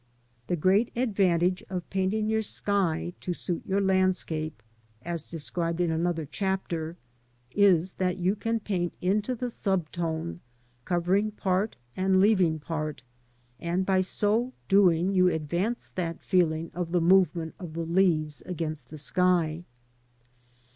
The 0.47 0.55
great 0.55 0.89
advantage 0.95 1.63
of 1.69 1.87
painting 1.91 2.27
your 2.27 2.41
sky 2.41 3.13
to 3.21 3.35
suit 3.35 3.61
your 3.67 3.79
landscape 3.81 4.63
(as 5.05 5.27
described 5.29 5.79
in 5.79 5.91
another 5.91 6.25
chapter) 6.25 6.97
is 7.51 7.91
that 7.99 8.17
you 8.17 8.35
can 8.35 8.61
paint 8.61 8.93
into 8.99 9.35
the 9.35 9.51
sub 9.51 9.91
tone, 9.91 10.41
covering 10.85 11.29
part 11.29 11.75
and 11.95 12.19
leaving 12.19 12.57
part, 12.57 13.03
and 13.59 13.85
by 13.85 14.01
so 14.01 14.53
doing 14.67 15.11
you 15.13 15.27
advance 15.27 15.91
that 15.93 16.19
feeling 16.19 16.71
of 16.73 16.93
the 16.93 16.99
movement 16.99 17.53
of 17.59 17.73
the 17.73 17.85
leaves 17.85 18.41
against 18.47 18.89
the 18.89 18.97
sky. 18.97 19.65